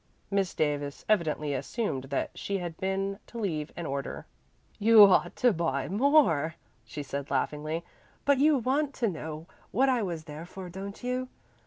Miss 0.31 0.55
Davis 0.55 1.05
evidently 1.07 1.53
assumed 1.53 2.05
that 2.05 2.31
she 2.33 2.57
had 2.57 2.75
been 2.77 3.19
to 3.27 3.37
leave 3.37 3.71
an 3.77 3.85
order. 3.85 4.25
"You 4.79 5.03
ought 5.03 5.35
to 5.35 5.53
buy 5.53 5.87
more," 5.89 6.55
she 6.83 7.03
said 7.03 7.29
laughingly. 7.29 7.85
"But 8.25 8.39
you 8.39 8.57
want 8.57 8.95
to 8.95 9.07
know 9.07 9.45
what 9.69 9.89
I 9.89 10.01
was 10.01 10.23
there 10.23 10.47
for, 10.47 10.69
don't 10.71 11.03
you? 11.03 11.27